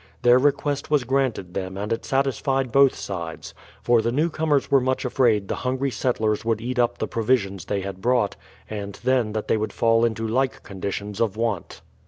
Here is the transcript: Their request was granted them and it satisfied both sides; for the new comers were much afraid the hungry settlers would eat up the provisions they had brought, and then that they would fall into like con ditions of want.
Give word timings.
Their 0.23 0.39
request 0.39 0.89
was 0.89 1.03
granted 1.03 1.53
them 1.53 1.77
and 1.77 1.93
it 1.93 2.05
satisfied 2.05 2.71
both 2.71 2.95
sides; 2.95 3.53
for 3.83 4.01
the 4.01 4.11
new 4.11 4.31
comers 4.31 4.71
were 4.71 4.81
much 4.81 5.05
afraid 5.05 5.47
the 5.47 5.57
hungry 5.61 5.91
settlers 5.91 6.43
would 6.43 6.59
eat 6.59 6.79
up 6.79 6.97
the 6.97 7.07
provisions 7.07 7.65
they 7.65 7.81
had 7.81 8.01
brought, 8.01 8.35
and 8.67 8.95
then 9.03 9.33
that 9.33 9.47
they 9.47 9.57
would 9.57 9.71
fall 9.73 10.03
into 10.03 10.27
like 10.27 10.63
con 10.63 10.81
ditions 10.81 11.19
of 11.21 11.37
want. 11.37 11.81